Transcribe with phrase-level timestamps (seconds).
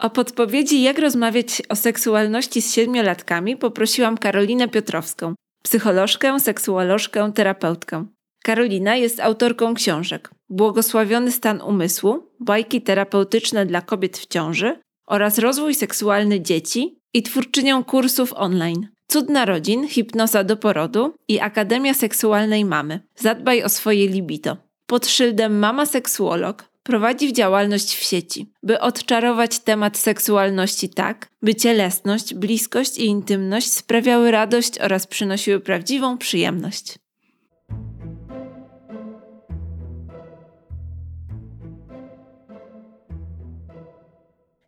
[0.00, 8.06] O podpowiedzi, jak rozmawiać o seksualności z siedmiolatkami, poprosiłam Karolinę Piotrowską, psycholożkę, seksuolożkę, terapeutkę.
[8.44, 14.76] Karolina jest autorką książek Błogosławiony stan umysłu, bajki terapeutyczne dla kobiet w ciąży
[15.06, 18.88] oraz rozwój seksualny dzieci i twórczynią kursów online.
[19.08, 23.00] Cud narodzin, hipnoza do porodu i Akademia Seksualnej Mamy.
[23.16, 24.56] Zadbaj o swoje libido.
[24.86, 31.54] Pod szyldem Mama Seksuolog prowadzi w działalność w sieci, by odczarować temat seksualności tak, by
[31.54, 36.98] cielesność, bliskość i intymność sprawiały radość oraz przynosiły prawdziwą przyjemność.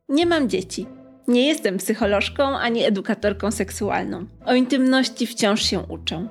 [0.09, 0.87] Nie mam dzieci.
[1.29, 4.27] Nie jestem psycholożką ani edukatorką seksualną.
[4.47, 6.29] O intymności wciąż się uczę.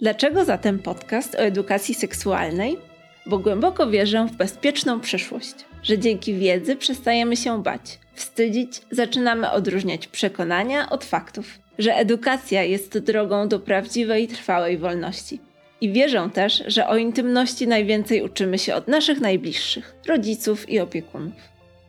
[0.00, 2.89] Dlaczego zatem podcast o edukacji seksualnej?
[3.30, 10.06] Bo głęboko wierzę w bezpieczną przyszłość, że dzięki wiedzy przestajemy się bać, wstydzić, zaczynamy odróżniać
[10.06, 15.40] przekonania od faktów, że edukacja jest drogą do prawdziwej, trwałej wolności.
[15.80, 21.40] I wierzę też, że o intymności najwięcej uczymy się od naszych najbliższych, rodziców i opiekunów.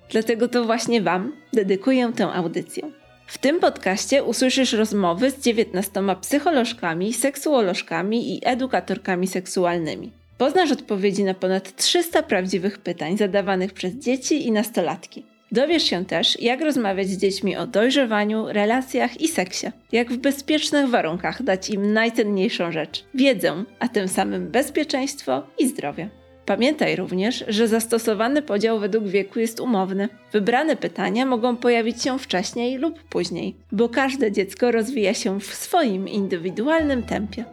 [0.10, 2.84] Dlatego to właśnie Wam dedykuję tę audycję.
[3.28, 10.21] W tym podcaście usłyszysz rozmowy z 19 psycholożkami, seksuolożkami i edukatorkami seksualnymi.
[10.42, 15.26] Poznasz odpowiedzi na ponad 300 prawdziwych pytań zadawanych przez dzieci i nastolatki.
[15.52, 19.68] Dowiesz się też, jak rozmawiać z dziećmi o dojrzewaniu, relacjach i seksie.
[19.92, 26.10] Jak w bezpiecznych warunkach dać im najcenniejszą rzecz wiedzę, a tym samym bezpieczeństwo i zdrowie.
[26.46, 30.10] Pamiętaj również, że zastosowany podział według wieku jest umowny.
[30.32, 36.08] Wybrane pytania mogą pojawić się wcześniej lub później, bo każde dziecko rozwija się w swoim
[36.08, 37.44] indywidualnym tempie.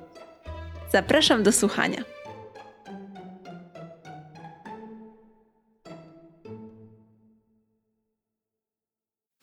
[0.93, 2.18] Zapraszam do słuchania.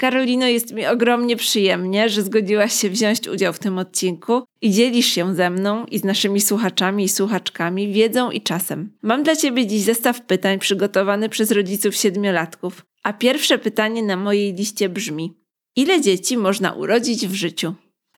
[0.05, 5.05] Karolino, jest mi ogromnie przyjemnie, że zgodziłaś się wziąć udział w tym odcinku i dzielisz
[5.05, 8.97] się ze mną i z naszymi słuchaczami i słuchaczkami wiedzą i czasem.
[9.01, 14.53] Mam dla Ciebie dziś zestaw pytań przygotowany przez rodziców siedmiolatków, a pierwsze pytanie na mojej
[14.53, 15.33] liście brzmi:
[15.75, 17.73] Ile dzieci można urodzić w życiu?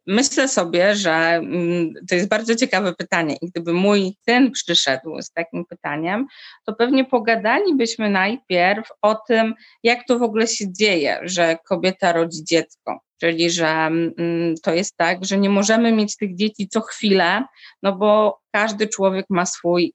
[0.07, 5.31] Myślę sobie, że mm, to jest bardzo ciekawe pytanie i gdyby mój syn przyszedł z
[5.31, 6.27] takim pytaniem,
[6.65, 9.53] to pewnie pogadalibyśmy najpierw o tym,
[9.83, 12.99] jak to w ogóle się dzieje, że kobieta rodzi dziecko.
[13.19, 17.43] Czyli, że mm, to jest tak, że nie możemy mieć tych dzieci co chwilę,
[17.83, 19.93] no bo każdy człowiek ma swój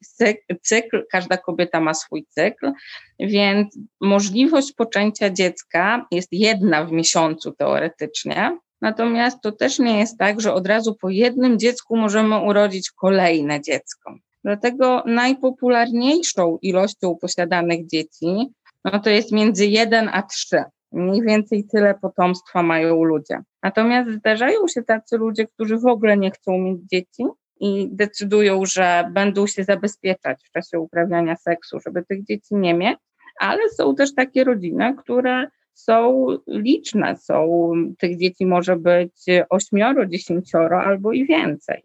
[0.62, 2.72] cykl, każda kobieta ma swój cykl,
[3.20, 10.40] więc możliwość poczęcia dziecka jest jedna w miesiącu teoretycznie, Natomiast to też nie jest tak,
[10.40, 14.14] że od razu po jednym dziecku możemy urodzić kolejne dziecko.
[14.44, 18.52] Dlatego najpopularniejszą ilością posiadanych dzieci
[18.84, 20.64] no to jest między 1 a 3.
[20.92, 23.40] Mniej więcej tyle potomstwa mają ludzie.
[23.62, 27.24] Natomiast zdarzają się tacy ludzie, którzy w ogóle nie chcą mieć dzieci
[27.60, 32.98] i decydują, że będą się zabezpieczać w czasie uprawiania seksu, żeby tych dzieci nie mieć,
[33.40, 39.12] ale są też takie rodziny, które są liczne, są, tych dzieci może być
[39.50, 41.82] ośmioro, dziesięcioro albo i więcej.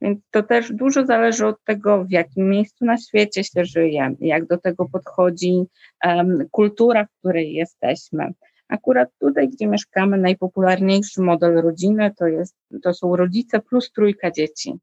[0.00, 4.46] Więc to też dużo zależy od tego, w jakim miejscu na świecie się żyje, jak
[4.46, 5.64] do tego podchodzi
[6.04, 8.32] um, kultura, w której jesteśmy.
[8.68, 14.74] Akurat tutaj, gdzie mieszkamy, najpopularniejszy model rodziny to, jest, to są rodzice plus trójka dzieci.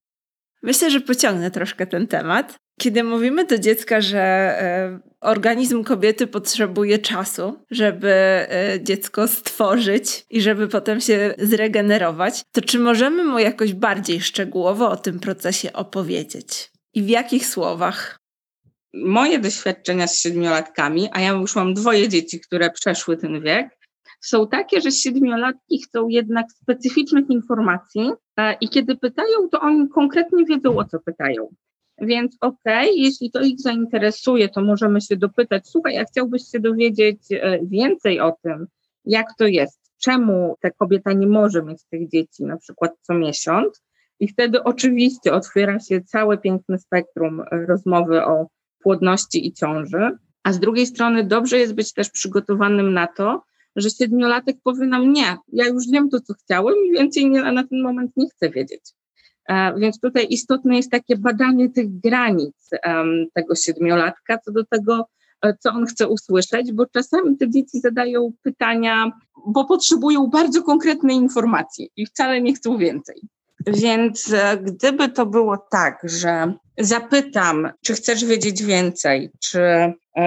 [0.63, 2.59] Myślę, że pociągnę troszkę ten temat.
[2.79, 10.41] Kiedy mówimy do dziecka, że e, organizm kobiety potrzebuje czasu, żeby e, dziecko stworzyć i
[10.41, 16.71] żeby potem się zregenerować, to czy możemy mu jakoś bardziej szczegółowo o tym procesie opowiedzieć?
[16.93, 18.19] I w jakich słowach?
[18.93, 23.69] Moje doświadczenia z siedmiolatkami, a ja już mam dwoje dzieci, które przeszły ten wiek,
[24.21, 30.45] są takie, że siedmiolatki chcą jednak specyficznych informacji e, i kiedy pytają, to oni konkretnie
[30.45, 31.47] wiedzą, o co pytają.
[32.01, 36.59] Więc okej, okay, jeśli to ich zainteresuje, to możemy się dopytać, słuchaj, a chciałbyś się
[36.59, 38.67] dowiedzieć e, więcej o tym,
[39.05, 43.83] jak to jest, czemu ta kobieta nie może mieć tych dzieci na przykład co miesiąc.
[44.19, 48.47] I wtedy oczywiście otwiera się całe piękne spektrum e, rozmowy o
[48.79, 50.17] płodności i ciąży.
[50.43, 53.43] A z drugiej strony dobrze jest być też przygotowanym na to,
[53.75, 57.67] że siedmiolatek powie nam nie, ja już wiem to, co chciałem i więcej nie, na
[57.67, 58.81] ten moment nie chcę wiedzieć.
[59.47, 62.69] E, więc tutaj istotne jest takie badanie tych granic
[63.33, 65.07] tego siedmiolatka co do tego,
[65.41, 69.11] e, co on chce usłyszeć, bo czasami te dzieci zadają pytania,
[69.47, 73.21] bo potrzebują bardzo konkretnej informacji i wcale nie chcą więcej.
[73.67, 79.59] Więc e, gdyby to było tak, że zapytam, czy chcesz wiedzieć więcej, czy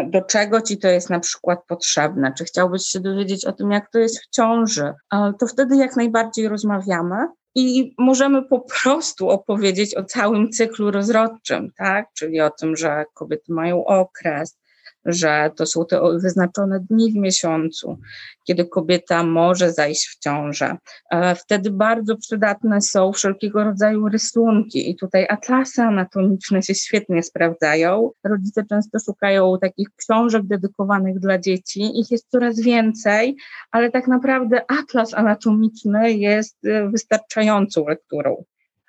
[0.07, 2.33] do czego ci to jest na przykład potrzebne?
[2.39, 4.93] Czy chciałbyś się dowiedzieć o tym, jak to jest w ciąży?
[5.39, 7.17] To wtedy jak najbardziej rozmawiamy
[7.55, 12.07] i możemy po prostu opowiedzieć o całym cyklu rozrodczym, tak?
[12.15, 14.59] Czyli o tym, że kobiety mają okres,
[15.05, 17.99] że to są te wyznaczone dni w miesiącu,
[18.47, 20.77] kiedy kobieta może zajść w ciążę.
[21.11, 28.11] E, wtedy bardzo przydatne są wszelkiego rodzaju rysunki i tutaj atlasy anatomiczne się świetnie sprawdzają.
[28.25, 32.01] Rodzice często szukają takich książek dedykowanych dla dzieci.
[32.01, 33.37] Ich jest coraz więcej,
[33.71, 38.45] ale tak naprawdę atlas anatomiczny jest e, wystarczającą lekturą.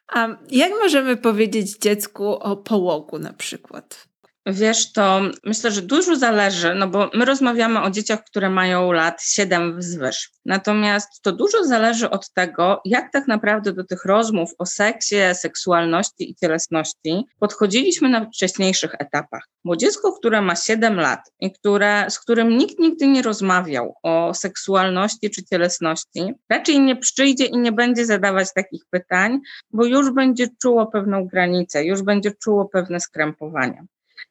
[0.08, 4.11] A jak możemy powiedzieć dziecku o połogu na przykład?
[4.46, 9.24] Wiesz, to myślę, że dużo zależy, no bo my rozmawiamy o dzieciach, które mają lat
[9.24, 10.32] 7 wzwyż.
[10.46, 16.32] Natomiast to dużo zależy od tego, jak tak naprawdę do tych rozmów o seksie, seksualności
[16.32, 19.48] i cielesności podchodziliśmy na wcześniejszych etapach.
[19.66, 24.34] Bo dziecko, które ma 7 lat i które, z którym nikt nigdy nie rozmawiał o
[24.34, 29.40] seksualności czy cielesności, raczej nie przyjdzie i nie będzie zadawać takich pytań,
[29.72, 33.86] bo już będzie czuło pewną granicę, już będzie czuło pewne skrępowania.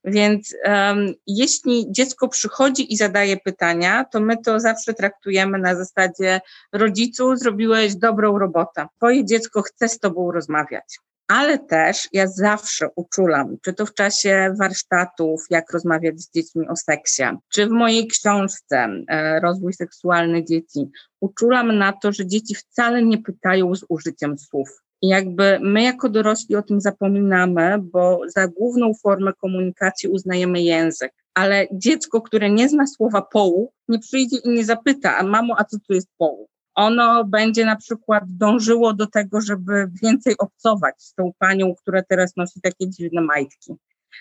[0.04, 6.40] Więc um, jeśli dziecko przychodzi i zadaje pytania, to my to zawsze traktujemy na zasadzie
[6.72, 8.86] rodzicu, zrobiłeś dobrą robotę.
[8.96, 10.98] Twoje dziecko chce z tobą rozmawiać.
[11.28, 16.76] Ale też ja zawsze uczulam, czy to w czasie warsztatów, jak rozmawiać z dziećmi o
[16.76, 20.90] seksie, czy w mojej książce e, Rozwój seksualny dzieci,
[21.20, 24.82] uczulam na to, że dzieci wcale nie pytają z użyciem słów.
[25.02, 31.12] Jakby my jako dorośli o tym zapominamy, bo za główną formę komunikacji uznajemy język.
[31.34, 35.64] Ale dziecko, które nie zna słowa połu, nie przyjdzie i nie zapyta, a mamo, a
[35.64, 36.48] co tu jest połu?
[36.74, 42.36] Ono będzie na przykład dążyło do tego, żeby więcej obcować z tą panią, która teraz
[42.36, 43.74] nosi takie dziwne majtki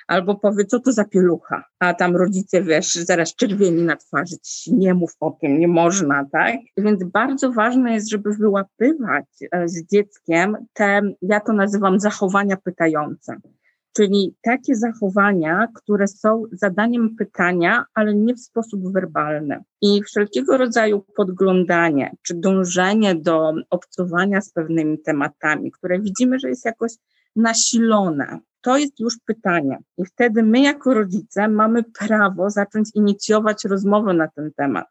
[0.08, 4.36] albo powie, co to za pielucha, a tam rodzice, wiesz, zaraz czerwieni na twarzy,
[4.68, 6.56] nie mów o tym, nie można, tak?
[6.78, 13.36] Więc bardzo ważne jest, żeby wyłapywać e, z dzieckiem te, ja to nazywam zachowania pytające.
[13.96, 19.64] Czyli takie zachowania, które są zadaniem pytania, ale nie w sposób werbalny.
[19.82, 26.66] I wszelkiego rodzaju podglądanie, czy dążenie do obcowania z pewnymi tematami, które widzimy, że jest
[26.66, 26.92] jakoś
[27.36, 29.78] nasilone, to jest już pytanie.
[29.98, 34.88] I wtedy my, jako rodzice, mamy prawo zacząć inicjować rozmowę na ten temat.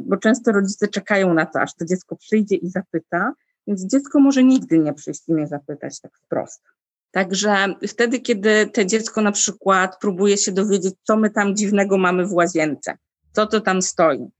[0.00, 3.32] Bo często rodzice czekają na to, aż to dziecko przyjdzie i zapyta,
[3.66, 6.62] więc dziecko może nigdy nie przyjść i nie zapytać tak wprost.
[7.10, 12.26] Także wtedy, kiedy to dziecko na przykład próbuje się dowiedzieć, co my tam dziwnego mamy
[12.26, 12.96] w łazience,
[13.32, 14.30] co to tam stoi,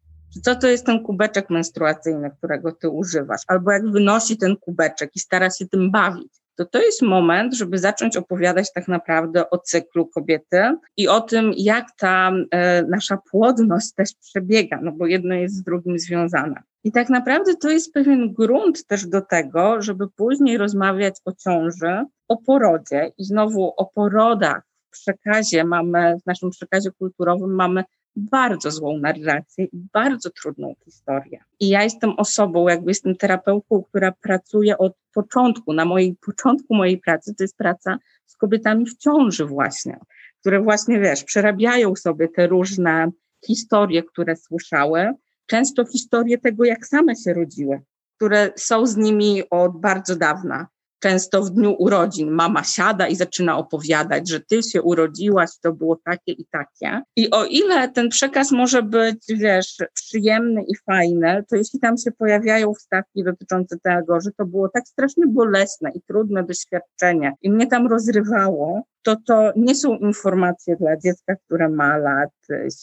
[0.44, 5.20] co to jest ten kubeczek menstruacyjny, którego ty używasz, albo jak wynosi ten kubeczek i
[5.20, 10.06] stara się tym bawić, to to jest moment, żeby zacząć opowiadać tak naprawdę o cyklu
[10.06, 15.54] kobiety i o tym, jak ta e, nasza płodność też przebiega, no bo jedno jest
[15.54, 16.62] z drugim związane.
[16.84, 22.04] I tak naprawdę to jest pewien grunt też do tego, żeby później rozmawiać o ciąży,
[22.28, 27.84] o porodzie i znowu o porodach w przekazie mamy, w naszym przekazie kulturowym mamy
[28.16, 31.40] bardzo złą narrację i bardzo trudną historię.
[31.60, 36.98] I ja jestem osobą, jakby jestem terapeutką, która pracuje od początku, na mojej początku mojej
[36.98, 39.98] pracy, to jest praca z kobietami w ciąży właśnie,
[40.40, 43.10] które właśnie, wiesz, przerabiają sobie te różne
[43.46, 45.12] historie, które słyszały,
[45.46, 47.80] często historie tego, jak same się rodziły,
[48.16, 50.66] które są z nimi od bardzo dawna
[50.98, 55.96] często w dniu urodzin mama siada i zaczyna opowiadać, że ty się urodziłaś, to było
[56.04, 57.02] takie i takie.
[57.16, 62.12] I o ile ten przekaz może być, wiesz, przyjemny i fajny, to jeśli tam się
[62.12, 67.66] pojawiają wstawki dotyczące tego, że to było tak strasznie bolesne i trudne doświadczenie i mnie
[67.66, 72.30] tam rozrywało, to to nie są informacje dla dziecka, które ma lat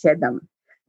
[0.03, 0.39] 7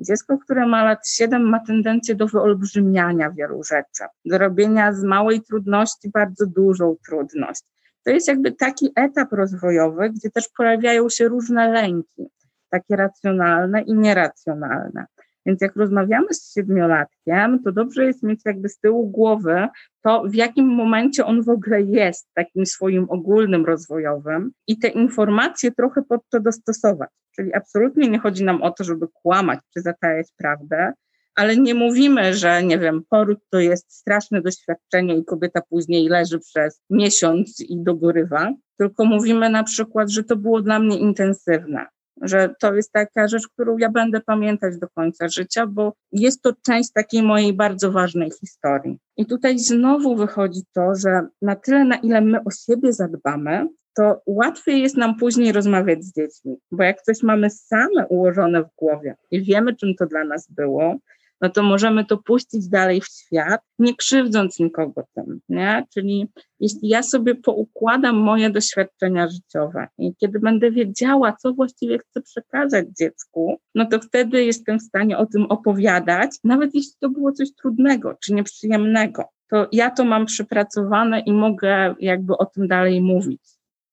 [0.00, 5.42] Dziecko, które ma lat 7, ma tendencję do wyolbrzymiania wielu rzeczy, do robienia z małej
[5.42, 7.62] trudności bardzo dużą trudność.
[8.04, 12.26] To jest jakby taki etap rozwojowy, gdzie też pojawiają się różne lęki,
[12.70, 15.06] takie racjonalne i nieracjonalne.
[15.46, 19.68] Więc jak rozmawiamy z siedmiolatkiem, to dobrze jest mieć jakby z tyłu głowy
[20.02, 25.72] to, w jakim momencie on w ogóle jest takim swoim ogólnym rozwojowym i te informacje
[25.72, 27.10] trochę pod to dostosować.
[27.36, 30.92] Czyli absolutnie nie chodzi nam o to, żeby kłamać czy zatajać prawdę,
[31.34, 36.38] ale nie mówimy, że nie wiem, poród to jest straszne doświadczenie i kobieta później leży
[36.38, 41.86] przez miesiąc i dogorywa, tylko mówimy na przykład, że to było dla mnie intensywne,
[42.22, 46.52] że to jest taka rzecz, którą ja będę pamiętać do końca życia, bo jest to
[46.66, 48.98] część takiej mojej bardzo ważnej historii.
[49.16, 54.22] I tutaj znowu wychodzi to, że na tyle, na ile my o siebie zadbamy, to
[54.26, 59.16] łatwiej jest nam później rozmawiać z dziećmi, bo jak coś mamy same ułożone w głowie
[59.30, 60.96] i wiemy, czym to dla nas było,
[61.40, 65.84] no to możemy to puścić dalej w świat, nie krzywdząc nikogo tym, nie?
[65.94, 66.28] Czyli
[66.60, 72.86] jeśli ja sobie poukładam moje doświadczenia życiowe i kiedy będę wiedziała, co właściwie chcę przekazać
[72.98, 77.48] dziecku, no to wtedy jestem w stanie o tym opowiadać, nawet jeśli to było coś
[77.54, 79.24] trudnego czy nieprzyjemnego.
[79.50, 83.42] To ja to mam przepracowane i mogę jakby o tym dalej mówić.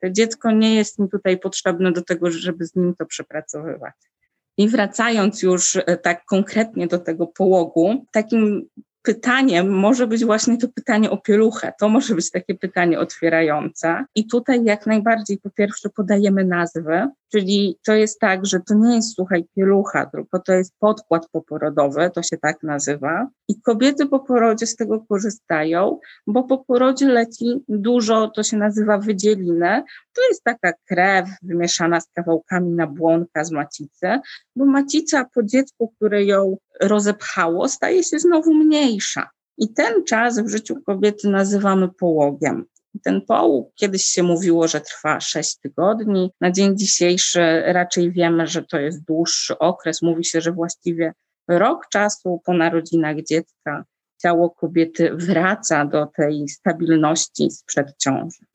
[0.02, 4.11] To dziecko nie jest mi tutaj potrzebne do tego, żeby z nim to przepracowywać.
[4.58, 8.70] I wracając już e, tak konkretnie do tego połogu, takim
[9.02, 11.74] pytaniem może być właśnie to pytanie o pieluchę.
[11.80, 14.06] To może być takie pytanie otwierające.
[14.16, 18.96] I tutaj jak najbardziej po pierwsze podajemy nazwy, czyli to jest tak, że to nie
[18.96, 23.28] jest, słuchaj, pielucha, tylko to jest podkład poporodowy, to się tak nazywa.
[23.48, 28.98] I kobiety po porodzie z tego korzystają, bo po porodzie leci dużo, to się nazywa
[28.98, 29.84] wydzielinę.
[30.14, 34.08] To jest taka krew wymieszana z kawałkami nabłonka z macicy,
[34.56, 38.54] bo macica po dziecku, które ją rozepchało, staje się znowu
[38.92, 39.30] mniejsza.
[39.58, 42.66] I ten czas w życiu kobiety nazywamy połogiem.
[43.04, 46.32] Ten połóg kiedyś się mówiło, że trwa 6 tygodni.
[46.42, 50.02] Na dzień dzisiejszy raczej wiemy, że to jest dłuższy okres.
[50.02, 51.14] Mówi się, że właściwie
[51.48, 53.86] rok czasu po narodzinach dziecka
[54.22, 58.46] ciało kobiety wraca do tej stabilności sprzed ciąży.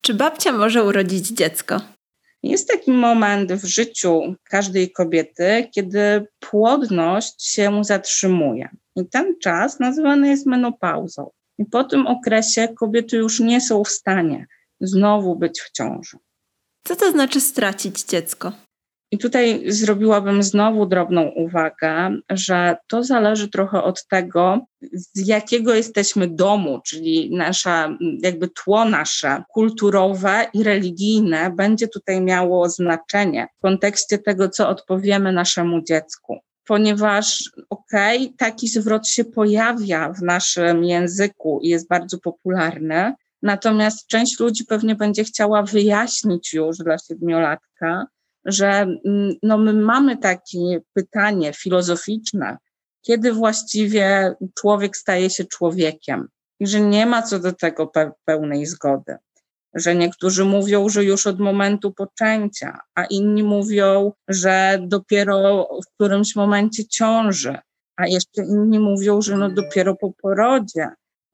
[0.00, 1.80] Czy babcia może urodzić dziecko?
[2.42, 8.68] Jest taki moment w życiu każdej kobiety, kiedy płodność się zatrzymuje.
[8.96, 11.30] I ten czas nazywany jest menopauzą.
[11.58, 14.46] I po tym okresie kobiety już nie są w stanie
[14.80, 16.16] znowu być w ciąży.
[16.84, 18.52] Co to znaczy stracić dziecko?
[19.10, 26.28] I tutaj zrobiłabym znowu drobną uwagę, że to zależy trochę od tego, z jakiego jesteśmy
[26.28, 34.18] domu, czyli nasza, jakby tło nasze kulturowe i religijne będzie tutaj miało znaczenie w kontekście
[34.18, 36.38] tego, co odpowiemy naszemu dziecku.
[36.66, 44.06] Ponieważ, okej, okay, taki zwrot się pojawia w naszym języku i jest bardzo popularny, natomiast
[44.06, 48.06] część ludzi pewnie będzie chciała wyjaśnić już dla siedmiolatka,
[48.44, 52.56] że mm, no my mamy takie pytanie filozoficzne,
[53.02, 56.28] kiedy właściwie człowiek staje się człowiekiem
[56.60, 57.92] i że nie ma co do tego
[58.24, 59.16] pełnej zgody.
[59.76, 66.36] Że niektórzy mówią, że już od momentu poczęcia, a inni mówią, że dopiero w którymś
[66.36, 67.58] momencie ciąży,
[67.96, 70.88] a jeszcze inni mówią, że no dopiero po porodzie,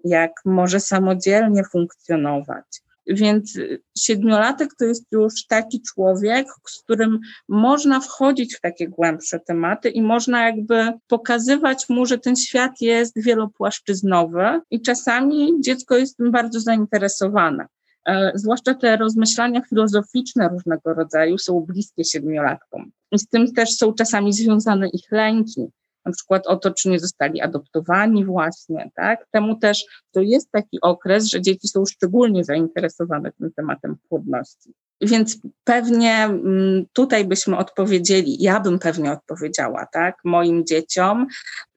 [0.05, 2.65] jak może samodzielnie funkcjonować.
[3.07, 3.59] Więc
[3.99, 10.03] siedmiolatek to jest już taki człowiek, z którym można wchodzić w takie głębsze tematy i
[10.03, 16.61] można jakby pokazywać mu, że ten świat jest wielopłaszczyznowy i czasami dziecko jest tym bardzo
[16.61, 17.67] zainteresowane.
[18.07, 22.91] E, zwłaszcza te rozmyślania filozoficzne różnego rodzaju są bliskie siedmiolatkom.
[23.13, 25.69] I z tym też są czasami związane ich lęki
[26.05, 29.27] na przykład o to, czy nie zostali adoptowani właśnie, tak?
[29.31, 34.75] Temu też to jest taki okres, że dzieci są szczególnie zainteresowane tym tematem płodności.
[35.03, 41.27] Więc pewnie mm, tutaj byśmy odpowiedzieli, ja bym pewnie odpowiedziała, tak, moim dzieciom,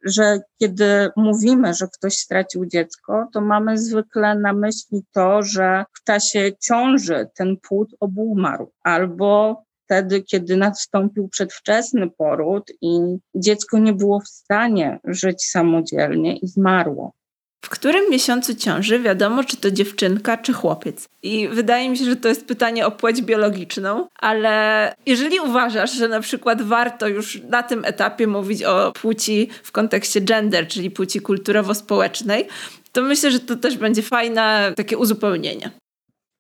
[0.06, 6.04] że kiedy mówimy, że ktoś stracił dziecko, to mamy zwykle na myśli to, że w
[6.04, 13.00] czasie ciąży ten płód obumarł albo wtedy, kiedy nastąpił przedwczesny poród i
[13.36, 17.14] dziecko nie było w stanie żyć samodzielnie i zmarło.
[17.66, 21.10] W którym miesiącu ciąży wiadomo, czy to dziewczynka, czy chłopiec?
[21.24, 26.08] I wydaje mi się, że to jest pytanie o płeć biologiczną, ale jeżeli uważasz, że
[26.08, 31.22] na przykład warto już na tym etapie mówić o płci w kontekście gender, czyli płci
[31.22, 32.48] kulturowo-społecznej,
[32.92, 35.72] to myślę, że to też będzie fajne takie uzupełnienie.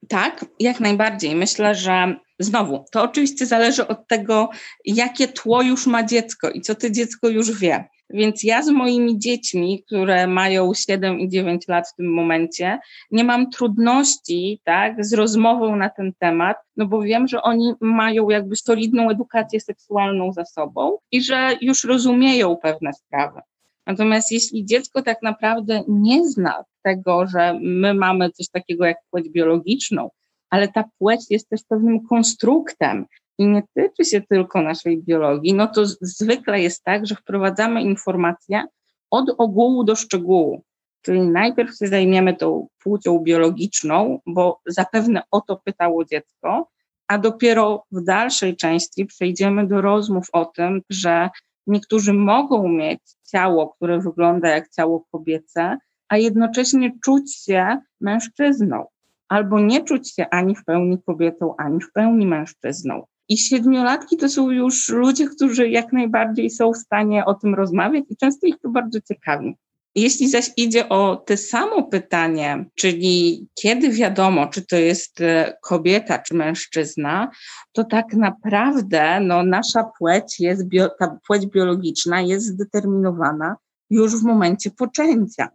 [0.08, 1.36] Tak, jak najbardziej.
[1.36, 4.50] Myślę, że znowu, to oczywiście zależy od tego,
[4.86, 7.90] jakie tło już ma dziecko i co to dziecko już wie.
[8.10, 12.80] Więc ja z moimi dziećmi, które mają 7 i 9 lat w tym momencie,
[13.12, 18.30] nie mam trudności tak, z rozmową na ten temat, no bo wiem, że oni mają
[18.30, 23.42] jakby solidną edukację seksualną za sobą i że już rozumieją pewne sprawy.
[23.88, 29.30] Natomiast jeśli dziecko tak naprawdę nie zna tego, że my mamy coś takiego jak płeć
[29.30, 30.10] biologiczną,
[30.50, 33.06] ale ta płeć jest też pewnym konstruktem
[33.38, 38.64] i nie tyczy się tylko naszej biologii, no to zwykle jest tak, że wprowadzamy informacje
[39.12, 40.64] od ogółu do szczegółu.
[41.02, 46.70] Czyli najpierw się zajmiemy tą płcią biologiczną, bo zapewne o to pytało dziecko,
[47.08, 51.30] a dopiero w dalszej części przejdziemy do rozmów o tym, że
[51.68, 53.02] niektórzy mogą mieć
[53.32, 55.78] ciało, które wygląda jak ciało kobiece,
[56.10, 58.86] a jednocześnie czuć się mężczyzną.
[59.28, 63.06] albo nie czuć się ani w pełni kobietą, ani w pełni mężczyzną.
[63.30, 68.04] I siedmiolatki to są już ludzie, którzy jak najbardziej są w stanie o tym rozmawiać
[68.10, 69.58] i często ich to bardzo ciekawi.
[69.96, 76.20] Jeśli zaś idzie o te samo pytanie, czyli kiedy wiadomo, czy to jest e, kobieta,
[76.20, 77.32] czy mężczyzna,
[77.72, 83.56] to tak naprawdę no, nasza płeć jest, bio, ta płeć biologiczna jest zdeterminowana
[83.90, 85.50] już w momencie poczęcia.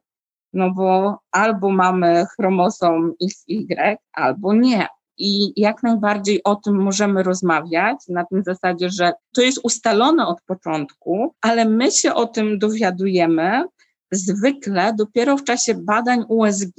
[0.52, 4.86] No bo albo mamy chromosom XY, albo nie.
[5.22, 10.42] I jak najbardziej o tym możemy rozmawiać, na tym zasadzie, że to jest ustalone od
[10.42, 13.64] początku, ale my się o tym dowiadujemy
[14.12, 16.76] zwykle dopiero w czasie badań USG,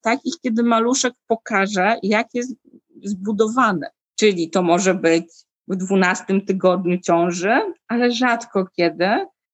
[0.00, 2.54] takich, kiedy maluszek pokaże, jak jest
[3.02, 3.86] zbudowany.
[4.16, 5.24] Czyli to może być
[5.68, 9.08] w 12 tygodniu ciąży, ale rzadko kiedy.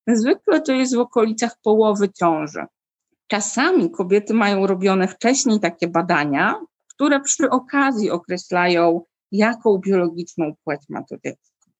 [0.07, 2.65] Zwykle to jest w okolicach połowy ciąży.
[3.27, 6.59] Czasami kobiety mają robione wcześniej takie badania,
[6.97, 9.01] które przy okazji określają,
[9.31, 11.71] jaką biologiczną płeć ma to dziecko.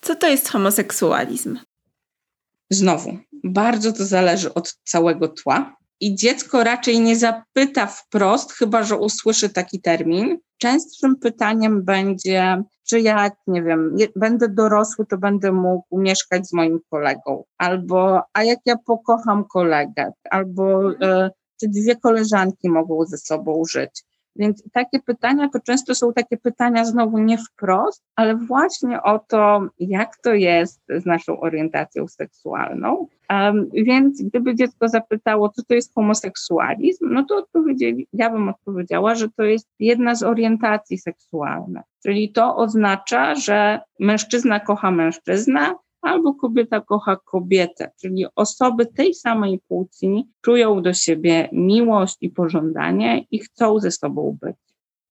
[0.00, 1.58] Co to jest homoseksualizm?
[2.70, 5.76] Znowu, bardzo to zależy od całego tła.
[6.00, 10.38] I dziecko raczej nie zapyta wprost, chyba że usłyszy taki termin.
[10.58, 16.80] Częstszym pytaniem będzie, czy jak, nie wiem, będę dorosły, to będę mógł mieszkać z moim
[16.90, 21.30] kolegą, albo a jak ja pokocham kolegę, albo e,
[21.60, 24.04] czy dwie koleżanki mogą ze sobą żyć.
[24.36, 29.66] Więc takie pytania to często są takie pytania znowu nie wprost, ale właśnie o to,
[29.78, 33.06] jak to jest z naszą orientacją seksualną.
[33.30, 39.14] Um, więc gdyby dziecko zapytało, co to jest homoseksualizm, no to odpowiedzieli, ja bym odpowiedziała,
[39.14, 41.82] że to jest jedna z orientacji seksualnych.
[42.02, 49.60] Czyli to oznacza, że mężczyzna kocha mężczyznę, albo kobieta kocha kobietę, czyli osoby tej samej
[49.68, 54.56] płci czują do siebie miłość i pożądanie i chcą ze sobą być.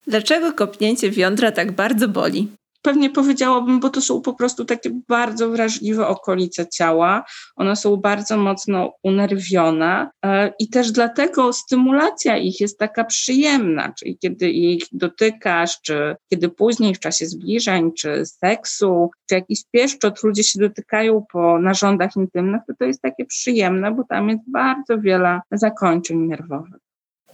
[0.06, 2.48] Dlaczego kopnięcie wiądra tak bardzo boli?
[2.82, 7.24] Pewnie powiedziałabym, bo to są po prostu takie bardzo wrażliwe okolice ciała.
[7.56, 14.18] One są bardzo mocno unerwione e, i też dlatego stymulacja ich jest taka przyjemna, czyli
[14.18, 20.44] kiedy ich dotykasz, czy kiedy później w czasie zbliżeń, czy seksu, czy jakiś pieszczot ludzie
[20.44, 25.40] się dotykają po narządach intymnych, to to jest takie przyjemne, bo tam jest bardzo wiele
[25.50, 26.80] zakończeń nerwowych.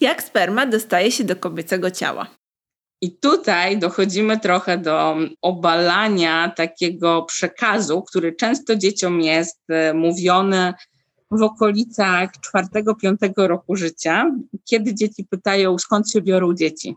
[0.01, 2.27] Jak sperma dostaje się do kobiecego ciała?
[3.00, 10.74] I tutaj dochodzimy trochę do obalania takiego przekazu, który często dzieciom jest e, mówiony
[11.30, 14.30] w okolicach czwartego, piątego roku życia,
[14.64, 16.96] kiedy dzieci pytają, skąd się biorą dzieci.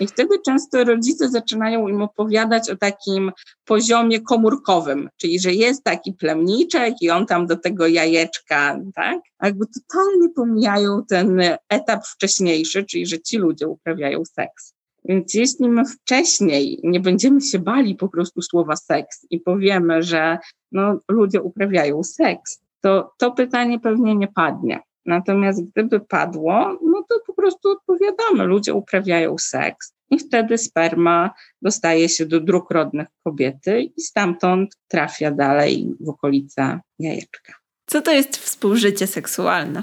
[0.00, 3.32] I wtedy często rodzice zaczynają im opowiadać o takim
[3.64, 9.18] poziomie komórkowym, czyli że jest taki plemniczek i on tam do tego jajeczka, tak?
[9.38, 14.74] A jakby totalnie pomijają ten etap wcześniejszy, czyli że ci ludzie uprawiają seks.
[15.04, 20.38] Więc jeśli my wcześniej nie będziemy się bali po prostu słowa seks i powiemy, że
[20.72, 24.80] no, ludzie uprawiają seks, to to pytanie pewnie nie padnie.
[25.06, 31.30] Natomiast gdyby padło, no to po prostu odpowiadamy, ludzie uprawiają seks i wtedy sperma
[31.62, 37.52] dostaje się do dróg rodnych kobiety i stamtąd trafia dalej w okolice jajeczka.
[37.86, 39.82] Co to jest współżycie seksualne?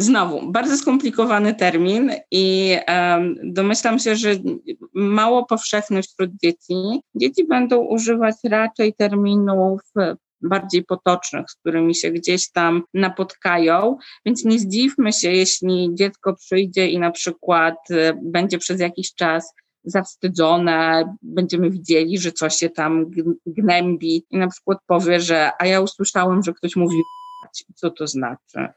[0.00, 4.30] Znowu, bardzo skomplikowany termin i um, domyślam się, że
[4.94, 6.74] mało powszechny wśród dzieci.
[7.14, 9.80] Dzieci będą używać raczej terminów
[10.42, 16.88] bardziej potocznych, z którymi się gdzieś tam napotkają, więc nie zdziwmy się, jeśli dziecko przyjdzie
[16.88, 23.10] i na przykład e, będzie przez jakiś czas zawstydzone, będziemy widzieli, że coś się tam
[23.46, 26.96] gnębi i na przykład powie, że a ja usłyszałem, że ktoś mówi
[27.74, 28.68] co to znaczy?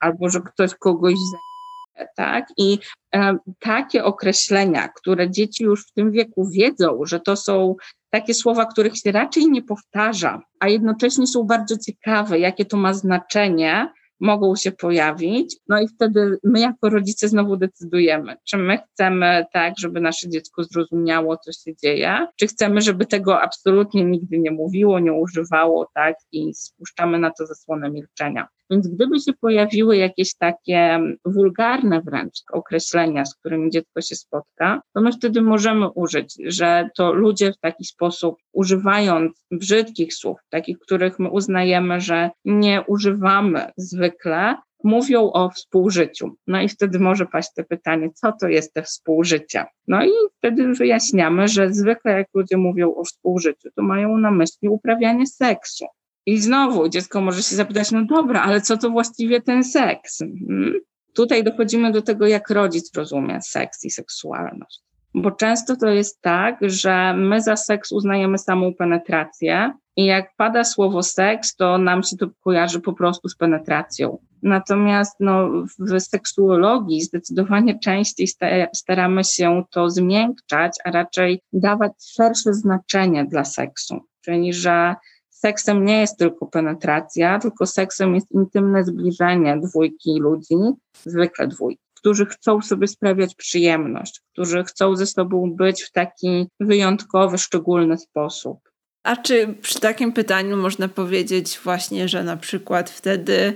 [0.00, 2.46] Albo że ktoś kogoś zajmie, tak?
[2.56, 2.78] I
[3.14, 7.76] e, takie określenia, które dzieci już w tym wieku wiedzą, że to są
[8.10, 12.94] takie słowa, których się raczej nie powtarza, a jednocześnie są bardzo ciekawe, jakie to ma
[12.94, 13.88] znaczenie,
[14.20, 15.56] mogą się pojawić.
[15.68, 20.64] No i wtedy my jako rodzice znowu decydujemy, czy my chcemy tak, żeby nasze dziecko
[20.64, 26.16] zrozumiało, co się dzieje, czy chcemy, żeby tego absolutnie nigdy nie mówiło, nie używało, tak,
[26.32, 28.48] i spuszczamy na to zasłonę milczenia.
[28.70, 35.00] Więc gdyby się pojawiły jakieś takie wulgarne wręcz określenia, z którymi dziecko się spotka, to
[35.00, 41.18] my wtedy możemy użyć, że to ludzie w taki sposób, używając brzydkich słów, takich, których
[41.18, 46.30] my uznajemy, że nie używamy zwykle, mówią o współżyciu.
[46.46, 49.64] No i wtedy może paść to pytanie, co to jest te współżycie?
[49.88, 54.68] No i wtedy wyjaśniamy, że zwykle jak ludzie mówią o współżyciu, to mają na myśli
[54.68, 55.84] uprawianie seksu.
[56.26, 60.18] I znowu dziecko może się zapytać, no dobra, ale co to właściwie ten seks?
[60.18, 60.80] Hmm?
[61.16, 64.80] tutaj dochodzimy do tego, jak rodzic rozumie seks i seksualność.
[65.14, 70.64] Bo często to jest tak, że my za seks uznajemy samą penetrację, i jak pada
[70.64, 74.18] słowo seks, to nam się to kojarzy po prostu z penetracją.
[74.42, 78.28] Natomiast no, w seksuologii zdecydowanie częściej
[78.74, 84.00] staramy się to zmiękczać, a raczej dawać szersze znaczenie dla seksu.
[84.24, 84.94] Czyli, że
[85.38, 90.56] seksem nie jest tylko penetracja, tylko seksem jest intymne zbliżenie dwójki ludzi,
[91.04, 97.38] zwykle dwójki, którzy chcą sobie sprawiać przyjemność, którzy chcą ze sobą być w taki wyjątkowy,
[97.38, 98.58] szczególny sposób.
[99.02, 103.54] A czy przy takim pytaniu można powiedzieć właśnie, że na przykład wtedy,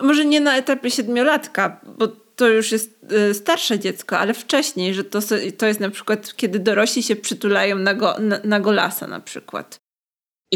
[0.00, 5.04] może nie na etapie siedmiolatka, bo to już jest y, starsze dziecko, ale wcześniej, że
[5.04, 5.18] to,
[5.58, 9.85] to jest na przykład, kiedy dorośli się przytulają na, go, na, na golasa na przykład.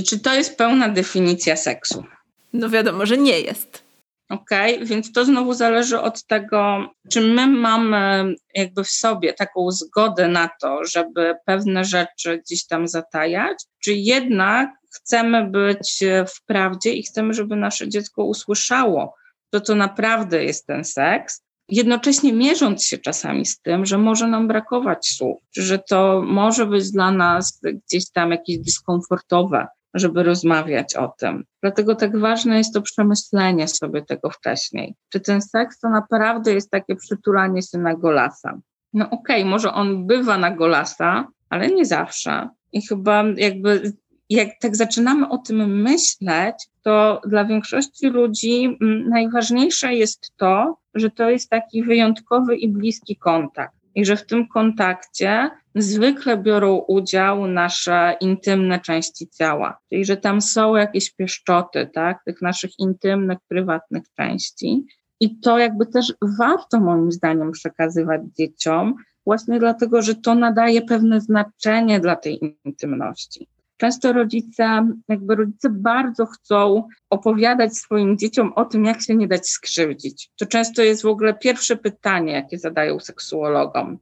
[0.00, 2.04] I czy to jest pełna definicja seksu?
[2.52, 3.84] No wiadomo, że nie jest.
[4.28, 4.86] Okej, okay?
[4.86, 10.50] więc to znowu zależy od tego, czy my mamy jakby w sobie taką zgodę na
[10.60, 16.04] to, żeby pewne rzeczy gdzieś tam zatajać, czy jednak chcemy być
[16.36, 19.14] w prawdzie i chcemy, żeby nasze dziecko usłyszało,
[19.50, 25.08] to naprawdę jest ten seks, jednocześnie mierząc się czasami z tym, że może nam brakować
[25.08, 31.44] słów, że to może być dla nas gdzieś tam jakieś dyskomfortowe, żeby rozmawiać o tym.
[31.62, 34.94] Dlatego tak ważne jest to przemyślenie sobie tego wcześniej.
[35.12, 38.58] Czy ten seks to naprawdę jest takie przytulanie się na golasa?
[38.92, 42.48] No okej, okay, może on bywa na golasa, ale nie zawsze.
[42.72, 43.92] I chyba jakby
[44.30, 51.10] jak tak zaczynamy o tym myśleć, to dla większości ludzi mm, najważniejsze jest to, że
[51.10, 53.79] to jest taki wyjątkowy i bliski kontakt.
[53.94, 60.40] I że w tym kontakcie zwykle biorą udział nasze intymne części ciała, czyli że tam
[60.40, 64.86] są jakieś pieszczoty, tak, tych naszych intymnych, prywatnych części.
[65.20, 68.94] I to jakby też warto moim zdaniem przekazywać dzieciom,
[69.26, 73.48] właśnie dlatego, że to nadaje pewne znaczenie dla tej intymności.
[73.80, 79.48] Często rodzice, jakby rodzice bardzo chcą opowiadać swoim dzieciom o tym, jak się nie dać
[79.48, 80.30] skrzywdzić.
[80.38, 83.98] To często jest w ogóle pierwsze pytanie, jakie zadają seksuologom,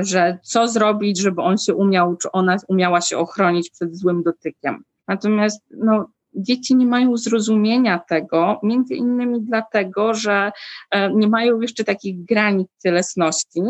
[0.00, 4.82] że co zrobić, żeby on się umiał, czy ona umiała się ochronić przed złym dotykiem.
[5.08, 10.52] Natomiast no, dzieci nie mają zrozumienia tego, między innymi dlatego, że
[10.90, 13.62] e, nie mają jeszcze takich granic cielesności,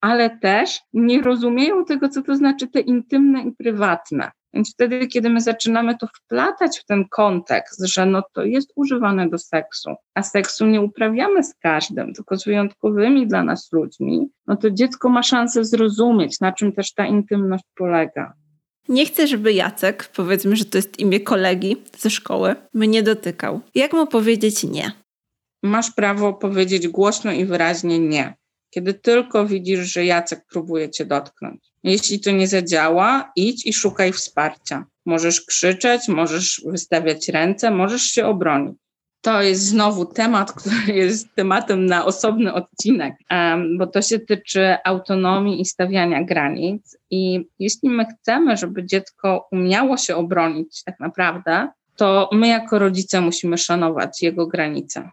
[0.00, 4.30] ale też nie rozumieją tego, co to znaczy te intymne i prywatne.
[4.54, 9.28] Więc wtedy, kiedy my zaczynamy to wplatać w ten kontekst, że no to jest używane
[9.28, 14.56] do seksu, a seksu nie uprawiamy z każdym, tylko z wyjątkowymi dla nas ludźmi, no
[14.56, 18.32] to dziecko ma szansę zrozumieć, na czym też ta intymność polega.
[18.88, 23.60] Nie chcę, żeby Jacek, powiedzmy, że to jest imię kolegi ze szkoły, mnie dotykał.
[23.74, 24.92] Jak mu powiedzieć nie?
[25.62, 28.34] Masz prawo powiedzieć głośno i wyraźnie nie,
[28.70, 31.71] kiedy tylko widzisz, że Jacek próbuje cię dotknąć.
[31.84, 34.84] Jeśli to nie zadziała, idź i szukaj wsparcia.
[35.06, 38.76] Możesz krzyczeć, możesz wystawiać ręce, możesz się obronić.
[39.20, 43.14] To jest znowu temat, który jest tematem na osobny odcinek,
[43.78, 46.96] bo to się tyczy autonomii i stawiania granic.
[47.10, 53.20] I jeśli my chcemy, żeby dziecko umiało się obronić tak naprawdę, to my jako rodzice
[53.20, 55.10] musimy szanować jego granice.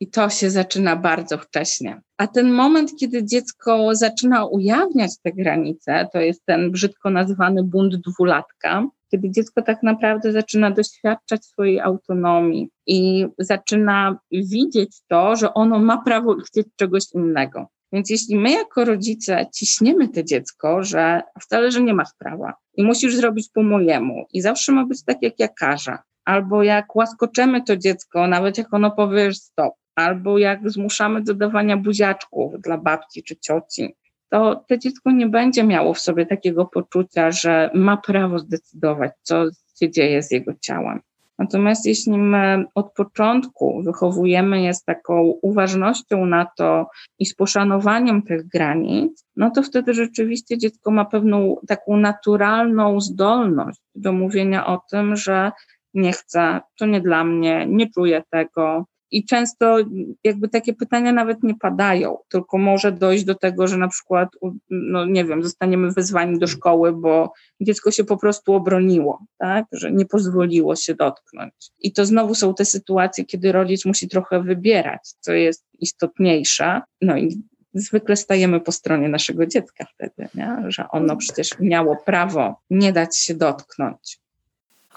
[0.00, 2.00] I to się zaczyna bardzo wcześnie.
[2.18, 7.96] A ten moment, kiedy dziecko zaczyna ujawniać te granice, to jest ten brzydko nazywany bunt
[7.96, 15.78] dwulatka, kiedy dziecko tak naprawdę zaczyna doświadczać swojej autonomii i zaczyna widzieć to, że ono
[15.78, 17.66] ma prawo chcieć czegoś innego.
[17.92, 22.84] Więc jeśli my jako rodzice ciśniemy to dziecko, że wcale, że nie masz prawa i
[22.84, 27.62] musisz zrobić po mojemu i zawsze ma być tak, jak ja każę, albo jak łaskoczemy
[27.62, 33.22] to dziecko, nawet jak ono powie stop, albo jak zmuszamy do dawania buziaczków dla babci
[33.22, 33.94] czy cioci,
[34.28, 39.44] to to dziecko nie będzie miało w sobie takiego poczucia, że ma prawo zdecydować, co
[39.80, 41.00] się dzieje z jego ciałem.
[41.40, 46.86] Natomiast jeśli my od początku wychowujemy je z taką uważnością na to
[47.18, 53.80] i z poszanowaniem tych granic, no to wtedy rzeczywiście dziecko ma pewną taką naturalną zdolność
[53.94, 55.52] do mówienia o tym, że
[55.94, 59.78] nie chcę, to nie dla mnie, nie czuję tego, i często
[60.24, 64.28] jakby takie pytania nawet nie padają, tylko może dojść do tego, że na przykład,
[64.70, 69.92] no nie wiem, zostaniemy wezwani do szkoły, bo dziecko się po prostu obroniło, tak, że
[69.92, 71.52] nie pozwoliło się dotknąć.
[71.78, 77.16] I to znowu są te sytuacje, kiedy rodzic musi trochę wybierać, co jest istotniejsze, no
[77.16, 77.42] i
[77.74, 80.56] zwykle stajemy po stronie naszego dziecka wtedy, nie?
[80.68, 84.20] że ono przecież miało prawo nie dać się dotknąć.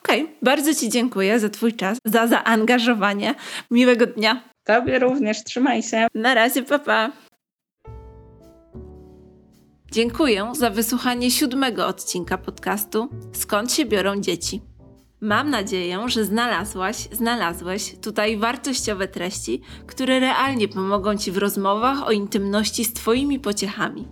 [0.06, 0.36] Okej, okay.
[0.42, 3.36] bardzo Ci dziękuję za Twój czas, za zaangażowanie.
[3.72, 4.44] Miłego dnia.
[4.64, 6.08] Tobie również, trzymaj się.
[6.16, 7.12] Na razie, papa.
[9.92, 14.62] Dziękuję za wysłuchanie siódmego odcinka podcastu Skąd się biorą dzieci.
[15.22, 22.12] Mam nadzieję, że znalazłaś, znalazłeś tutaj wartościowe treści, które realnie pomogą Ci w rozmowach o
[22.12, 24.08] intymności z Twoimi pociechami.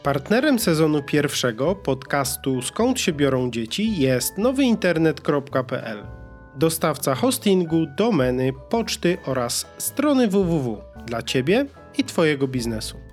[0.02, 6.06] Partnerem sezonu pierwszego podcastu Skąd się biorą dzieci jest nowyinternet.pl.
[6.56, 11.66] Dostawca hostingu, domeny, poczty oraz strony www dla Ciebie
[11.98, 13.09] i Twojego biznesu.